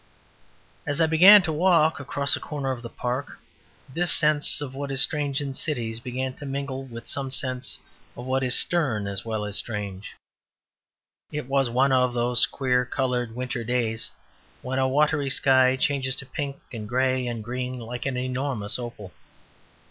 As 0.87 0.99
I 0.99 1.05
began 1.05 1.43
to 1.43 1.53
walk 1.53 1.99
across 1.99 2.35
a 2.35 2.39
corner 2.39 2.71
of 2.71 2.81
the 2.81 2.89
Park, 2.89 3.37
this 3.87 4.11
sense 4.11 4.59
of 4.59 4.73
what 4.73 4.89
is 4.89 4.99
strange 4.99 5.41
in 5.41 5.53
cities 5.53 5.99
began 5.99 6.33
to 6.37 6.45
mingle 6.47 6.83
with 6.85 7.07
some 7.07 7.29
sense 7.29 7.77
of 8.17 8.25
what 8.25 8.41
is 8.41 8.57
stern 8.57 9.05
as 9.05 9.25
well 9.25 9.45
as 9.45 9.57
strange. 9.57 10.15
It 11.31 11.45
was 11.45 11.69
one 11.69 11.91
of 11.91 12.13
those 12.15 12.47
queer 12.47 12.83
coloured 12.83 13.35
winter 13.35 13.63
days 13.63 14.09
when 14.63 14.79
a 14.79 14.87
watery 14.87 15.29
sky 15.29 15.75
changes 15.75 16.15
to 16.15 16.25
pink 16.25 16.57
and 16.73 16.89
grey 16.89 17.27
and 17.27 17.43
green, 17.43 17.77
like 17.77 18.07
an 18.07 18.17
enormous 18.17 18.79
opal. 18.79 19.11